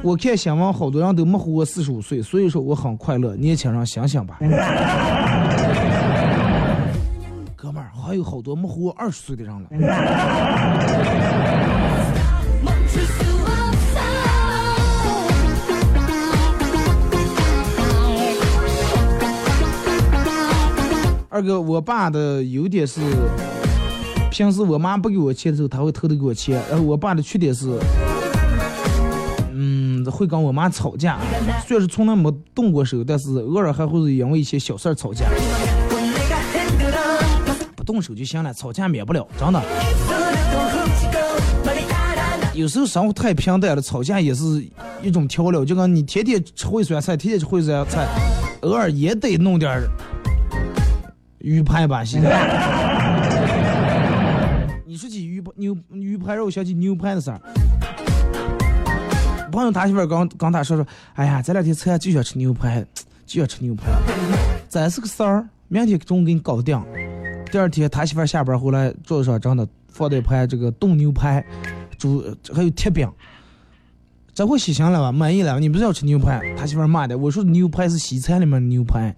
[0.03, 3.37] 我看新闻，好多人都没活过四十五岁，所以说我很快乐。
[3.37, 4.39] 年轻人想想吧，
[8.13, 9.67] 还有好多没活二十岁的人了。
[21.31, 23.01] 二哥，我爸的优点是，
[24.31, 26.63] 平时我妈不给我钱的时候，他会偷偷给我钱。
[26.69, 27.81] 然后我爸的缺点是，
[29.55, 31.19] 嗯，会跟我妈吵架。
[31.67, 35.25] 虽然是从来没动过手，但是偶尔还会因为一些小事儿吵架。
[37.93, 39.63] 动手就行了，吵架免不了，真的。
[42.55, 44.67] 有时候生活太平淡了，吵架也是
[45.03, 45.63] 一种调料。
[45.63, 48.09] 就跟你天天吃烩酸菜，天天吃烩酸菜，
[48.63, 49.83] 偶尔也得弄点
[51.41, 52.31] 鱼排吧，现在。
[54.87, 57.39] 你说起鱼牛鱼排肉，想起牛排的事儿。
[59.51, 62.83] 朋友他媳妇儿刚刚他说说，哎呀，这两天菜就想吃牛排，
[63.27, 63.85] 就想吃牛排，
[64.67, 66.83] 咱是个事儿，明天中午给你搞定。
[67.53, 71.45] 第二天他媳妇儿下班回来，桌子上真的放了一盘这个冻牛排，
[71.99, 73.07] 煮还有铁饼。
[74.33, 75.13] 这回喜心了吧？
[75.13, 75.59] 满意了吧？
[75.59, 76.41] 你不是要吃牛排？
[76.57, 79.15] 他媳妇儿骂的，我说牛排是西餐里面的牛排。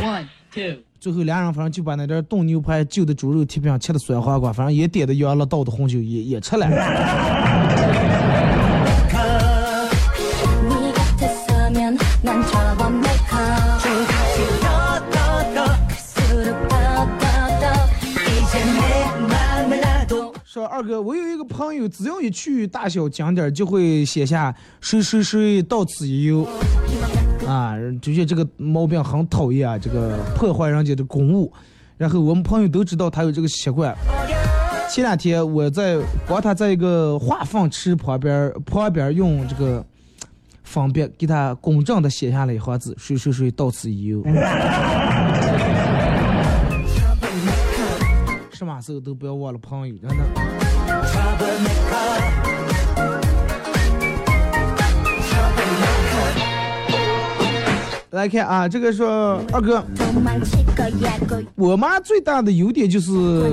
[0.00, 0.84] One, two.
[1.00, 6.68] 最后俩人反正就把那点冻牛排、旧的猪肉铁饼、切的酸黄瓜，反正也点的羊了，倒的红酒也也吃了。
[20.76, 26.46] 二哥，我有一个朋友，只要一去大小景点，就会写下“谁谁谁到此一游”，
[27.48, 31.50] 啊，就觉这个毛病很讨厌啊，这个破坏人家的公物。
[31.96, 33.96] 然后我们朋友都知道他有这个习惯。
[34.90, 35.98] 前两天我在
[36.28, 39.82] 帮他在一个化粪池旁边旁边用这个
[40.62, 44.22] 方便给他公正的写下了一行字：“谁谁谁到此一游。”
[48.56, 50.16] 什么时候都不要忘了朋友，真的。
[58.12, 59.84] 来看啊，这个说二哥，
[61.54, 63.52] 我妈最大的优点就是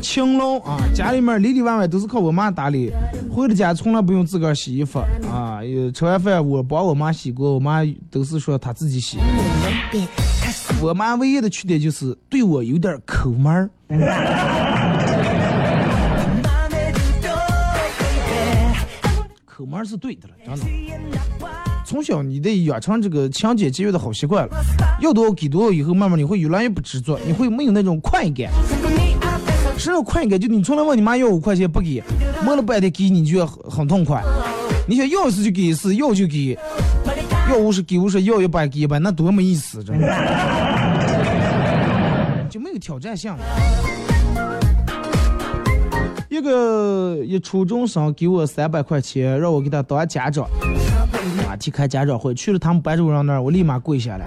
[0.00, 2.90] 勤劳啊，家里面里里外外都是靠我妈打理，
[3.30, 5.00] 回了家从来不用自个儿洗衣服
[5.30, 5.60] 啊，
[5.94, 7.80] 吃完饭我帮我妈洗过，我妈
[8.10, 9.18] 都是说她自己洗。
[10.82, 13.70] 我妈唯一的缺点就是对我有点抠门儿。
[19.44, 20.64] 抠门儿是对的了，真的。
[21.84, 24.56] 从小你得养成这个勤俭节约的好习惯了，
[25.02, 28.50] 要多给多以后，慢慢你会越来越不执着，你会没有那种快感。
[29.76, 30.40] 什么快感？
[30.40, 32.02] 就你从来问你妈要五块钱不给，
[32.42, 34.22] 摸了半天给你，就很痛快。
[34.88, 36.58] 你想要一次就给一次，要就给，
[37.50, 40.06] 要五十给五十，要一百给一百，那多没意思，真的，
[42.48, 43.34] 就没有挑战性。
[46.28, 50.44] 一个一初中生给我三百块钱，让我给他当家长，
[51.48, 54.24] 啊，去开家长会，去了他们班主任那儿，我立马跪下来，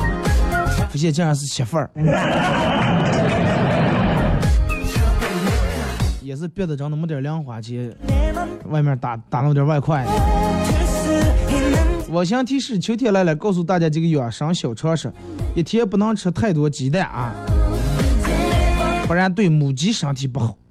[0.90, 1.90] 发现竟然是媳妇儿。
[6.22, 7.96] 也是憋得着那么点零花钱，
[8.66, 10.06] 外面打打那么点外快。
[12.14, 15.12] 温馨提示秋天来了告诉大家几个养生小常识
[15.56, 17.34] 一天不能吃太多鸡蛋啊。
[19.08, 20.56] 不然对母鸡身体不好。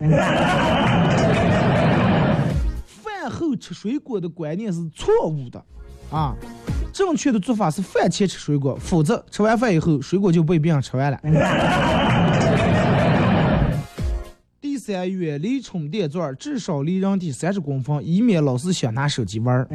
[2.87, 5.61] 饭后吃水果的观念是错误的
[6.11, 6.37] 啊。
[6.93, 11.19] 正确的做法是饭前吃水果否则吃完饭以后水果就被别人吃完了。
[14.61, 19.67] 第三远离充电座至少离人体三十公分以免老是想拿手机玩儿。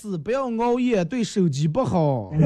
[0.00, 2.30] 第四，不要熬夜，对手机不好。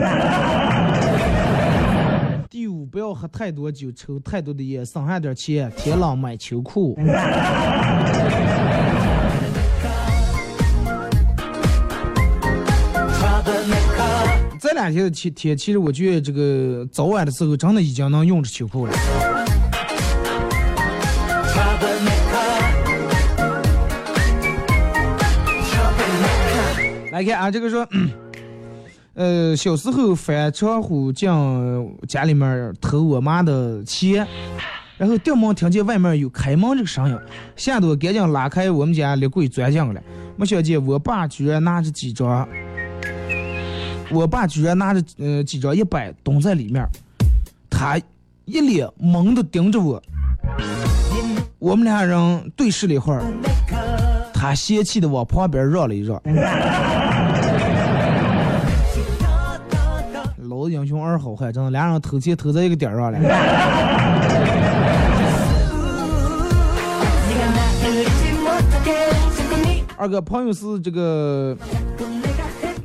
[2.49, 6.97] 第五，不要喝太多酒，抽太多的烟，省下点钱，天冷买秋裤。
[14.59, 18.95] 这两天的天天，其实我觉得这个早晚的时候，真的已经能用着秋裤了。
[27.23, 27.89] 来看啊，这个说，
[29.15, 31.31] 呃，小时候翻窗户进
[32.09, 34.27] 家里面偷我妈的钱，
[34.99, 37.17] 然后掉门听见外面有开门这个声音，
[37.55, 40.03] 吓得我赶紧拉开我们家立柜钻进了，
[40.37, 42.49] 没想见我爸居然拿着几张，
[44.11, 46.85] 我爸居然拿着呃几张一百蹲在里面，
[47.71, 47.97] 他
[48.47, 50.03] 一脸懵的盯着我，
[51.61, 53.23] 我们俩人对视了一会儿，
[54.35, 56.21] 他嫌弃的往旁边让了一让。
[61.19, 63.19] 好汉真的，俩人投钱投在一个点儿上了。
[69.97, 71.57] 二哥朋友是这个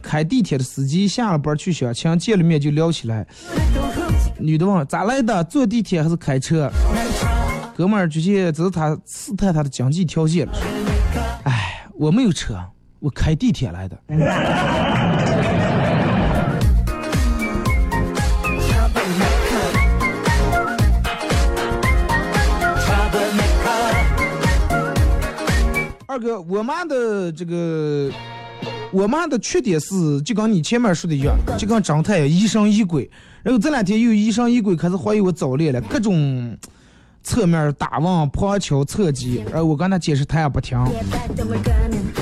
[0.03, 3.25] 开地铁的司机，下了班去相亲，见了面就聊起来。
[4.37, 6.69] 女的问咋来的，坐地铁还是开车？
[7.75, 10.53] 哥们儿就去，只是他试探他的经济条件了。
[11.43, 12.55] 哎，我没有车，
[12.99, 13.97] 我开地铁来的。
[26.19, 28.09] 这个，我妈的这个，
[28.91, 33.07] 我妈的缺点是，就跟你前面说的一样，就跟张太疑神疑鬼。
[33.43, 36.57] 然后这两天又疑神疑鬼，开始怀疑我早恋了，各种
[37.21, 39.43] 侧面打望、旁敲侧击。
[39.51, 40.75] 然后我跟他解释，他也不听。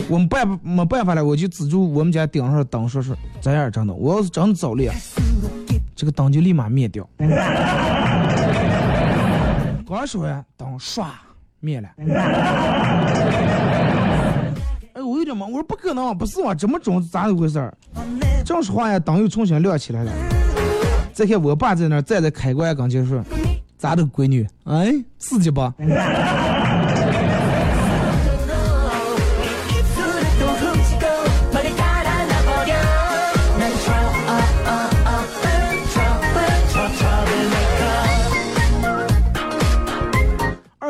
[0.10, 3.94] 我们办没办法了，我就指住我们家顶上灯，说是这样真的。
[3.94, 4.94] 我要是真早恋，
[5.96, 7.08] 这个灯就立马灭掉。
[9.88, 11.14] 光说呀，灯刷。
[11.66, 11.90] 灭了。
[14.94, 17.74] 哎，我有点懵，我说不可能，不是我，这么肿咋回事儿？
[18.46, 20.12] 正说话呀，灯又重新亮起来了。
[21.12, 23.24] 再看我爸在那儿站在开关跟前说
[23.78, 24.48] ：“咋的，闺女？
[24.66, 25.62] 哎，刺激不？”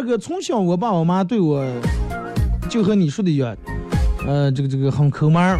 [0.05, 1.65] 哥从小我爸我妈对我
[2.69, 3.57] 就和你说的一样，
[4.27, 5.59] 呃，这个这个很抠门儿。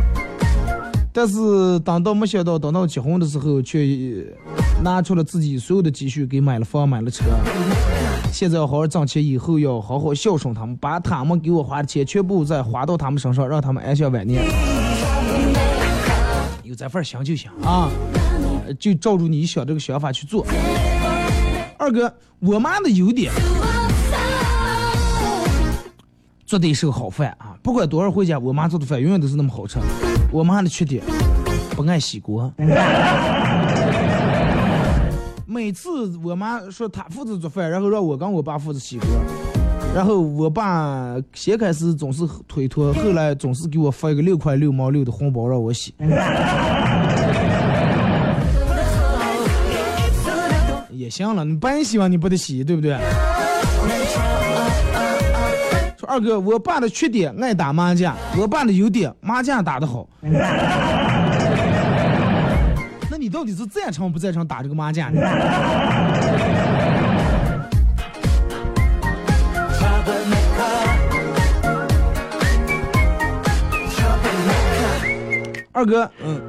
[1.12, 3.88] 但是等到没想到，等到结婚的时候，却
[4.84, 7.24] 拿出了自己所有的积蓄给买了房买了车。
[8.32, 14.44] 现在要好好挣钱，以后要好好孝顺他们，把他们给我花的钱全部再花到他们身上，让他们安享晚年。
[16.64, 17.90] 有这份心就行啊，
[18.78, 20.46] 就照住你想这个想法去做。
[21.78, 23.32] 二哥，我妈的优点。
[26.46, 27.58] 做的一手好饭啊！
[27.64, 29.80] 不管多少回家，我妈做的饭永远都是那么好吃。
[30.32, 31.04] 我妈的缺点，
[31.72, 32.54] 不爱洗锅。
[35.48, 39.08] 每次我妈说她负责做饭，然后让我跟我爸负责洗锅，
[39.96, 45.96] 然后我爸先开始总是推脱，后来总是给我发一个六块六毛六的红包让我洗。
[50.92, 52.96] 也行了，你白洗完你不得洗，对不对？
[56.08, 60.08] 二哥，我爸的缺点爱打麻将，我爸的优点麻将打得好。
[63.10, 65.22] 那你到底是赞成不赞成打这个麻将呢？
[75.72, 76.42] 二哥，嗯，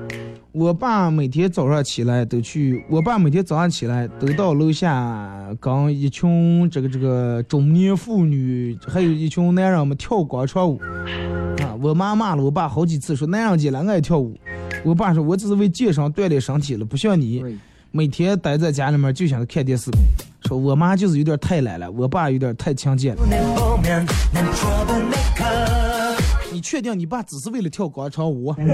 [0.58, 5.30] 我爸每天早上起来都去，我爸每天早上起来都到楼下
[5.60, 10.80] 跟一群这个这个中年妇女，还有一群男人们跳广场舞。
[11.58, 14.34] 啊，我妈骂了我爸好几次，说男人进来爱跳舞。
[14.82, 17.44] 我爸说，我只是为健身锻炼身体了，不像你
[17.90, 19.90] 每天待在家里面就想着看电视。
[20.46, 23.22] 说我妈就是有点太懒了，我爸有点太强健了。
[26.56, 28.50] 你确定你爸只是为了跳广场舞？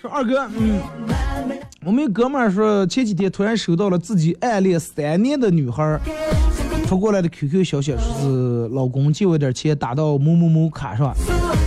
[0.00, 0.80] 说二哥，嗯，
[1.84, 6.00] 我们一哥们儿说前几天突然收到了自己暗恋三年的女孩儿
[6.88, 11.12] 发过来的 QQ 消息，说是老公借我点钱打到某某某卡上。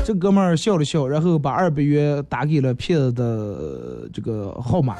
[0.03, 4.95] 这哥们儿笑了笑，然后把二百元打给了骗子的这个号码。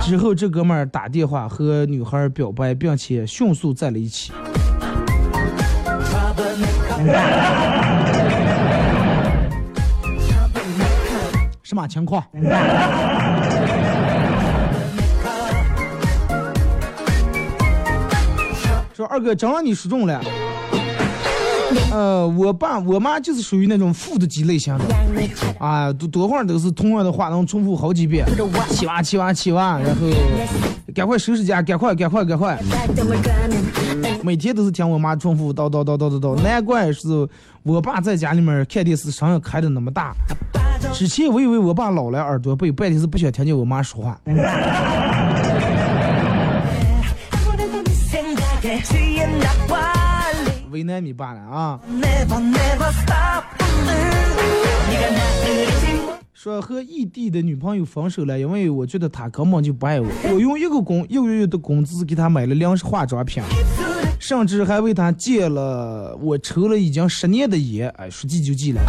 [0.00, 4.32] 之后，这哥们儿打电话和女孩表白，并且迅速在了一起。
[11.62, 12.24] 什么情况？
[19.06, 20.20] 二哥，真让你说中了。
[21.90, 24.84] 呃，我爸我妈就是属于那种负的鸡类型的，
[25.58, 28.26] 啊，多多会儿都是同样的话能重复好几遍，
[28.70, 30.06] 七娃七娃七娃，然后
[30.94, 32.58] 赶快收拾家，赶快赶快赶快，
[34.22, 37.26] 每天都是听我妈重复叨叨叨叨叨叨，难怪是
[37.62, 40.14] 我爸在家里面看电视声音开的那么大。
[40.92, 44.20] 之前我以为我爸老了耳朵背，半天是不想听见我妈说话。
[50.72, 51.78] 为难你罢了啊！
[56.32, 60.08] 说和异地的女朋友分手了，因为我觉得她根本就不爱我。
[60.32, 63.42] 我用一个工一个月的工资给她买了两化妆品，
[64.18, 67.88] 甚至还为她戒了我抽了已经十年的烟。
[67.90, 68.80] 哎，说戒就戒了。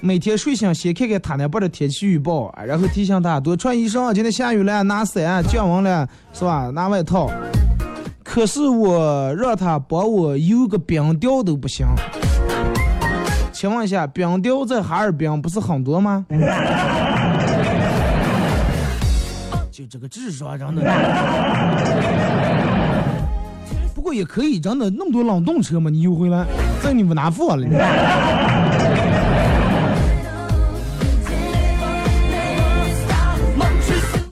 [0.00, 6.70] 每天睡醒先看看她那边的天气预报，哎然后提醒她多穿衣裳，今天下雨了，拿伞，降温了，是吧？
[6.70, 7.28] 拿外套。
[8.30, 11.86] 可是我让他帮我邮个冰雕都不行。
[13.50, 16.26] 请问一下，冰雕在哈尔滨不是很多吗？
[19.72, 20.82] 就这个智商，真的。
[23.94, 26.44] 不过也可以，真的那么多冷冻车嘛，你邮回来，
[26.82, 27.66] 在你不拿货了。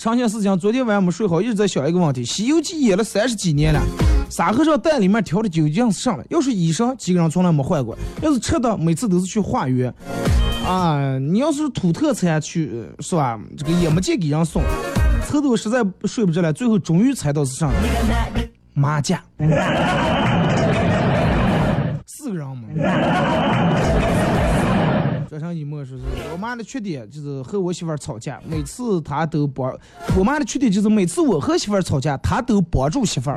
[0.06, 3.82] 长线事情，昨天晚上没睡好，一直在想一个问题：《西游记》演了三十几年了，
[4.30, 6.24] 沙和尚袋里面调的究竟是上了？
[6.30, 7.92] 要是医生，几个人从来没换过；
[8.22, 9.92] 要是吃的，每次都是去化缘。
[10.64, 13.36] 啊，你要是土特产去是吧？
[13.58, 14.62] 这个也没见给人送，
[15.26, 17.78] 凑都实在睡不着了，最后终于猜到是上了
[18.74, 19.18] 麻将，
[22.06, 22.62] 四个人嘛。
[25.36, 29.70] 车上一默说是我妈的缺点就是和我媳妇吵架，每次她都帮。
[30.16, 33.30] 我妈的缺点就是每次我和媳妇吵架，她都帮助媳妇。